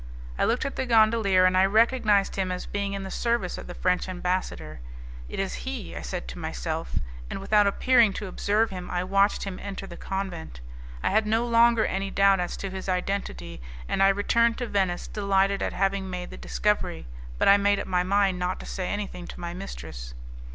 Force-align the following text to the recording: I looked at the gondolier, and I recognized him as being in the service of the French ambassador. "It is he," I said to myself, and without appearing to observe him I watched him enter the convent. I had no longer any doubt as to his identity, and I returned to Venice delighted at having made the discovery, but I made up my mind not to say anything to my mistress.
I 0.35 0.45
looked 0.45 0.65
at 0.65 0.77
the 0.77 0.87
gondolier, 0.87 1.45
and 1.45 1.55
I 1.55 1.67
recognized 1.67 2.35
him 2.35 2.51
as 2.51 2.65
being 2.65 2.93
in 2.93 3.03
the 3.03 3.11
service 3.11 3.59
of 3.59 3.67
the 3.67 3.75
French 3.75 4.09
ambassador. 4.09 4.79
"It 5.29 5.37
is 5.39 5.53
he," 5.61 5.95
I 5.95 6.01
said 6.01 6.27
to 6.29 6.39
myself, 6.39 6.95
and 7.29 7.39
without 7.39 7.67
appearing 7.67 8.11
to 8.13 8.25
observe 8.25 8.71
him 8.71 8.89
I 8.89 9.03
watched 9.03 9.43
him 9.43 9.59
enter 9.61 9.85
the 9.85 9.97
convent. 9.97 10.59
I 11.03 11.11
had 11.11 11.27
no 11.27 11.45
longer 11.45 11.85
any 11.85 12.09
doubt 12.09 12.39
as 12.39 12.57
to 12.57 12.71
his 12.71 12.89
identity, 12.89 13.61
and 13.87 14.01
I 14.01 14.07
returned 14.07 14.57
to 14.57 14.65
Venice 14.65 15.07
delighted 15.07 15.61
at 15.61 15.73
having 15.73 16.09
made 16.09 16.31
the 16.31 16.35
discovery, 16.37 17.05
but 17.37 17.47
I 17.47 17.57
made 17.57 17.79
up 17.79 17.85
my 17.85 18.01
mind 18.01 18.39
not 18.39 18.59
to 18.61 18.65
say 18.65 18.89
anything 18.89 19.27
to 19.27 19.39
my 19.39 19.53
mistress. 19.53 20.15